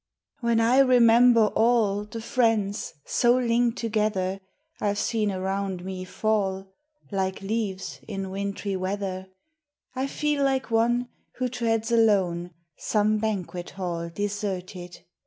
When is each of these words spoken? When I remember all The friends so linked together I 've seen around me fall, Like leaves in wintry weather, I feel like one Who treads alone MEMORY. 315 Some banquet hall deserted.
When 0.39 0.59
I 0.59 0.79
remember 0.79 1.51
all 1.53 2.05
The 2.05 2.21
friends 2.23 2.95
so 3.05 3.37
linked 3.37 3.77
together 3.77 4.39
I 4.79 4.95
've 4.95 4.97
seen 4.97 5.31
around 5.31 5.85
me 5.85 6.05
fall, 6.05 6.73
Like 7.11 7.41
leaves 7.41 7.99
in 8.07 8.31
wintry 8.31 8.75
weather, 8.75 9.27
I 9.93 10.07
feel 10.07 10.43
like 10.43 10.71
one 10.71 11.09
Who 11.35 11.47
treads 11.49 11.91
alone 11.91 12.35
MEMORY. 12.45 12.51
315 12.79 12.91
Some 12.91 13.17
banquet 13.19 13.69
hall 13.71 14.09
deserted. 14.09 15.05